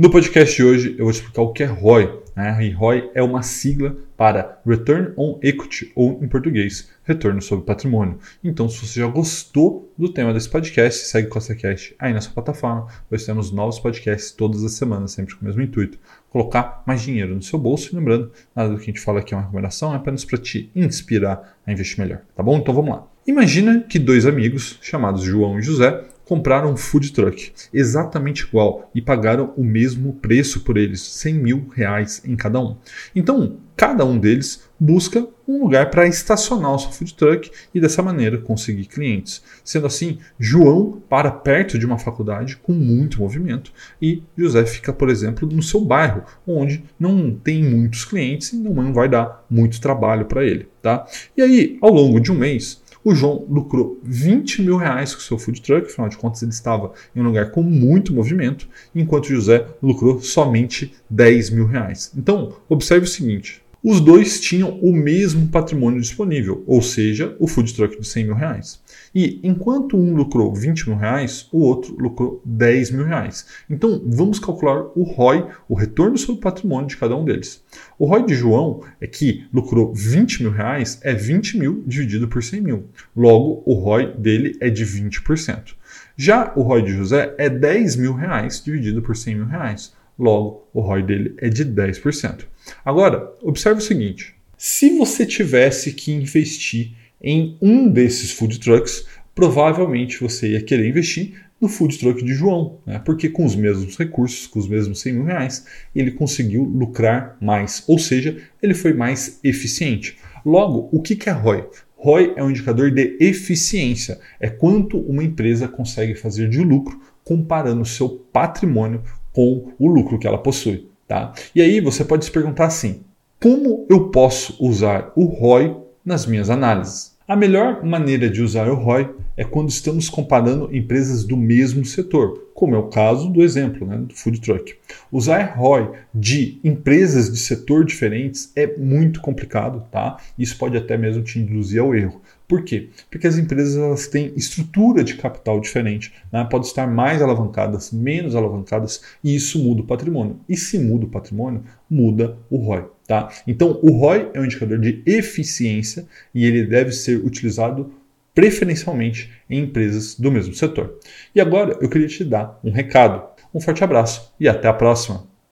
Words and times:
No 0.00 0.08
podcast 0.12 0.54
de 0.54 0.62
hoje 0.62 0.94
eu 0.96 1.06
vou 1.06 1.10
explicar 1.10 1.42
o 1.42 1.52
que 1.52 1.64
é 1.64 1.66
ROI. 1.66 2.20
Né? 2.36 2.66
E 2.66 2.70
ROI 2.70 3.10
é 3.16 3.20
uma 3.20 3.42
sigla 3.42 3.96
para 4.16 4.60
Return 4.64 5.12
on 5.16 5.40
Equity, 5.42 5.90
ou 5.92 6.22
em 6.22 6.28
português, 6.28 6.88
Retorno 7.02 7.42
sobre 7.42 7.64
Patrimônio. 7.64 8.16
Então, 8.44 8.68
se 8.68 8.86
você 8.86 9.00
já 9.00 9.08
gostou 9.08 9.92
do 9.98 10.08
tema 10.08 10.32
desse 10.32 10.48
podcast, 10.48 11.04
segue 11.04 11.26
o 11.26 11.30
CostaCast 11.30 11.96
aí 11.98 12.12
na 12.12 12.20
sua 12.20 12.32
plataforma, 12.32 12.86
pois 13.08 13.26
temos 13.26 13.50
novos 13.50 13.80
podcasts 13.80 14.30
todas 14.30 14.62
as 14.62 14.70
semanas, 14.74 15.10
sempre 15.10 15.34
com 15.34 15.42
o 15.42 15.44
mesmo 15.44 15.62
intuito, 15.62 15.98
colocar 16.30 16.80
mais 16.86 17.02
dinheiro 17.02 17.34
no 17.34 17.42
seu 17.42 17.58
bolso. 17.58 17.92
E 17.92 17.96
lembrando, 17.96 18.30
nada 18.54 18.70
do 18.70 18.76
que 18.76 18.82
a 18.82 18.94
gente 18.94 19.00
fala 19.00 19.18
aqui 19.18 19.34
é 19.34 19.36
uma 19.36 19.42
recomendação, 19.42 19.92
é 19.92 19.96
apenas 19.96 20.24
para 20.24 20.38
te 20.38 20.70
inspirar 20.76 21.58
a 21.66 21.72
investir 21.72 21.98
melhor, 21.98 22.20
tá 22.36 22.42
bom? 22.44 22.56
Então 22.56 22.72
vamos 22.72 22.92
lá. 22.92 23.04
Imagina 23.26 23.80
que 23.80 23.98
dois 23.98 24.26
amigos, 24.26 24.78
chamados 24.80 25.22
João 25.22 25.58
e 25.58 25.62
José, 25.62 26.04
compraram 26.28 26.70
um 26.70 26.76
food 26.76 27.10
truck 27.12 27.52
exatamente 27.72 28.42
igual 28.42 28.90
e 28.94 29.00
pagaram 29.00 29.54
o 29.56 29.64
mesmo 29.64 30.12
preço 30.12 30.60
por 30.60 30.76
eles, 30.76 31.00
100 31.00 31.34
mil 31.34 31.68
reais 31.74 32.22
em 32.22 32.36
cada 32.36 32.60
um. 32.60 32.76
Então, 33.16 33.56
cada 33.74 34.04
um 34.04 34.18
deles 34.18 34.68
busca 34.78 35.26
um 35.46 35.62
lugar 35.62 35.88
para 35.88 36.06
estacionar 36.06 36.74
o 36.74 36.78
seu 36.78 36.90
food 36.90 37.14
truck 37.14 37.50
e 37.74 37.80
dessa 37.80 38.02
maneira 38.02 38.36
conseguir 38.36 38.84
clientes. 38.84 39.42
Sendo 39.64 39.86
assim, 39.86 40.18
João 40.38 41.00
para 41.08 41.30
perto 41.30 41.78
de 41.78 41.86
uma 41.86 41.96
faculdade 41.96 42.56
com 42.58 42.72
muito 42.72 43.20
movimento 43.20 43.72
e 44.02 44.22
José 44.36 44.66
fica, 44.66 44.92
por 44.92 45.08
exemplo, 45.08 45.48
no 45.50 45.62
seu 45.62 45.80
bairro, 45.80 46.24
onde 46.46 46.84
não 47.00 47.30
tem 47.32 47.64
muitos 47.64 48.04
clientes 48.04 48.52
e 48.52 48.56
não 48.56 48.92
vai 48.92 49.08
dar 49.08 49.46
muito 49.48 49.80
trabalho 49.80 50.26
para 50.26 50.44
ele. 50.44 50.68
Tá? 50.82 51.06
E 51.34 51.40
aí, 51.40 51.78
ao 51.80 51.90
longo 51.90 52.20
de 52.20 52.30
um 52.30 52.34
mês, 52.34 52.82
o 53.08 53.14
João 53.14 53.46
lucrou 53.48 53.98
20 54.02 54.60
mil 54.60 54.76
reais 54.76 55.14
com 55.14 55.20
seu 55.20 55.38
food 55.38 55.62
truck, 55.62 55.86
afinal 55.86 56.10
de 56.10 56.18
contas 56.18 56.42
ele 56.42 56.50
estava 56.50 56.92
em 57.16 57.20
um 57.20 57.24
lugar 57.24 57.50
com 57.50 57.62
muito 57.62 58.12
movimento, 58.12 58.68
enquanto 58.94 59.28
José 59.28 59.66
lucrou 59.82 60.20
somente 60.20 60.94
10 61.08 61.50
mil 61.50 61.66
reais. 61.66 62.12
Então, 62.14 62.56
observe 62.68 63.06
o 63.06 63.08
seguinte: 63.08 63.62
os 63.88 64.02
dois 64.02 64.38
tinham 64.38 64.78
o 64.82 64.92
mesmo 64.92 65.48
patrimônio 65.48 65.98
disponível, 65.98 66.62
ou 66.66 66.82
seja, 66.82 67.34
o 67.40 67.46
food 67.46 67.72
truck 67.72 67.98
de 67.98 68.06
100 68.06 68.24
mil 68.26 68.34
reais. 68.34 68.82
E 69.14 69.40
enquanto 69.42 69.96
um 69.96 70.14
lucrou 70.14 70.54
20 70.54 70.90
mil 70.90 70.98
reais, 70.98 71.48
o 71.50 71.60
outro 71.60 71.96
lucrou 71.98 72.42
10 72.44 72.90
mil 72.90 73.06
reais. 73.06 73.46
Então 73.70 74.02
vamos 74.04 74.38
calcular 74.38 74.82
o 74.94 75.04
ROI, 75.04 75.46
o 75.66 75.74
retorno 75.74 76.18
sobre 76.18 76.38
o 76.38 76.42
patrimônio 76.42 76.86
de 76.86 76.98
cada 76.98 77.16
um 77.16 77.24
deles. 77.24 77.64
O 77.98 78.04
ROI 78.04 78.26
de 78.26 78.34
João 78.34 78.82
é 79.00 79.06
que 79.06 79.46
lucrou 79.50 79.94
20 79.94 80.42
mil 80.42 80.52
reais, 80.52 81.00
é 81.02 81.14
20 81.14 81.58
mil 81.58 81.82
dividido 81.86 82.28
por 82.28 82.42
100 82.42 82.60
mil. 82.60 82.90
Logo, 83.16 83.62
o 83.64 83.72
ROI 83.72 84.12
dele 84.18 84.54
é 84.60 84.68
de 84.68 84.84
20%. 84.84 85.78
Já 86.14 86.52
o 86.54 86.60
ROI 86.60 86.82
de 86.82 86.92
José 86.92 87.34
é 87.38 87.48
10 87.48 87.96
mil 87.96 88.12
reais 88.12 88.62
dividido 88.62 89.00
por 89.00 89.16
100 89.16 89.34
mil 89.34 89.46
reais. 89.46 89.96
Logo, 90.18 90.68
o 90.72 90.80
ROI 90.80 91.02
dele 91.02 91.34
é 91.38 91.48
de 91.48 91.64
10%. 91.64 92.44
Agora, 92.84 93.32
observe 93.42 93.80
o 93.80 93.84
seguinte: 93.84 94.34
se 94.56 94.98
você 94.98 95.24
tivesse 95.24 95.92
que 95.92 96.12
investir 96.12 96.92
em 97.22 97.56
um 97.62 97.88
desses 97.88 98.32
food 98.32 98.58
trucks, 98.58 99.06
provavelmente 99.34 100.20
você 100.20 100.52
ia 100.52 100.62
querer 100.62 100.88
investir 100.88 101.34
no 101.60 101.68
food 101.68 101.98
truck 101.98 102.24
de 102.24 102.34
João, 102.34 102.78
né? 102.86 103.00
porque 103.04 103.28
com 103.28 103.44
os 103.44 103.56
mesmos 103.56 103.96
recursos, 103.96 104.46
com 104.46 104.58
os 104.58 104.68
mesmos 104.68 105.00
100 105.00 105.12
mil 105.12 105.24
reais, 105.24 105.66
ele 105.94 106.12
conseguiu 106.12 106.62
lucrar 106.62 107.36
mais, 107.40 107.82
ou 107.86 107.98
seja, 107.98 108.36
ele 108.62 108.74
foi 108.74 108.92
mais 108.92 109.40
eficiente. 109.42 110.16
Logo, 110.44 110.88
o 110.92 111.02
que 111.02 111.28
é 111.28 111.32
ROI? 111.32 111.66
ROI 111.96 112.34
é 112.36 112.44
um 112.44 112.50
indicador 112.50 112.92
de 112.92 113.16
eficiência, 113.20 114.20
é 114.38 114.48
quanto 114.48 114.98
uma 114.98 115.24
empresa 115.24 115.66
consegue 115.66 116.14
fazer 116.14 116.48
de 116.48 116.60
lucro 116.60 117.00
comparando 117.24 117.84
seu 117.84 118.08
patrimônio 118.08 119.02
com 119.38 119.68
o 119.78 119.86
lucro 119.86 120.18
que 120.18 120.26
ela 120.26 120.38
possui. 120.38 120.88
Tá? 121.06 121.32
E 121.54 121.62
aí 121.62 121.80
você 121.80 122.04
pode 122.04 122.24
se 122.24 122.30
perguntar 122.30 122.64
assim: 122.64 123.02
como 123.40 123.86
eu 123.88 124.10
posso 124.10 124.56
usar 124.58 125.12
o 125.14 125.26
ROI 125.26 125.76
nas 126.04 126.26
minhas 126.26 126.50
análises? 126.50 127.16
A 127.28 127.36
melhor 127.36 127.84
maneira 127.84 128.30
de 128.30 128.40
usar 128.40 128.70
o 128.70 128.74
ROI 128.74 129.14
é 129.36 129.44
quando 129.44 129.68
estamos 129.68 130.08
comparando 130.08 130.74
empresas 130.74 131.24
do 131.24 131.36
mesmo 131.36 131.84
setor, 131.84 132.48
como 132.54 132.74
é 132.74 132.78
o 132.78 132.88
caso 132.88 133.28
do 133.28 133.42
exemplo 133.42 133.86
né, 133.86 133.98
do 133.98 134.14
food 134.14 134.40
truck. 134.40 134.74
Usar 135.12 135.54
ROI 135.54 135.90
de 136.14 136.58
empresas 136.64 137.30
de 137.30 137.36
setor 137.36 137.84
diferentes 137.84 138.50
é 138.56 138.78
muito 138.78 139.20
complicado, 139.20 139.86
tá? 139.92 140.16
Isso 140.38 140.56
pode 140.56 140.78
até 140.78 140.96
mesmo 140.96 141.22
te 141.22 141.38
induzir 141.38 141.82
ao 141.82 141.94
erro. 141.94 142.22
Por 142.48 142.64
quê? 142.64 142.88
Porque 143.10 143.26
as 143.26 143.36
empresas 143.36 143.76
elas 143.76 144.06
têm 144.06 144.32
estrutura 144.34 145.04
de 145.04 145.16
capital 145.16 145.60
diferente, 145.60 146.14
né? 146.32 146.48
podem 146.50 146.66
estar 146.66 146.86
mais 146.86 147.20
alavancadas, 147.20 147.92
menos 147.92 148.34
alavancadas, 148.34 149.02
e 149.22 149.36
isso 149.36 149.62
muda 149.62 149.82
o 149.82 149.86
patrimônio. 149.86 150.40
E 150.48 150.56
se 150.56 150.78
muda 150.78 151.04
o 151.04 151.10
patrimônio, 151.10 151.62
muda 151.90 152.38
o 152.48 152.56
ROI. 152.56 152.86
Tá? 153.08 153.30
Então, 153.46 153.80
o 153.82 153.90
ROI 153.90 154.32
é 154.34 154.40
um 154.40 154.44
indicador 154.44 154.78
de 154.78 155.02
eficiência 155.06 156.06
e 156.34 156.44
ele 156.44 156.66
deve 156.66 156.92
ser 156.92 157.16
utilizado 157.16 157.90
preferencialmente 158.34 159.32
em 159.48 159.60
empresas 159.60 160.14
do 160.14 160.30
mesmo 160.30 160.54
setor. 160.54 161.00
E 161.34 161.40
agora 161.40 161.76
eu 161.80 161.88
queria 161.88 162.06
te 162.06 162.22
dar 162.22 162.60
um 162.62 162.70
recado. 162.70 163.26
Um 163.52 163.60
forte 163.60 163.82
abraço 163.82 164.32
e 164.38 164.46
até 164.46 164.68
a 164.68 164.74
próxima! 164.74 165.27